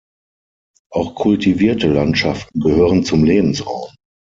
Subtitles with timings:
[0.91, 3.91] Auch kultivierte Landschaften gehören zum Lebensraum.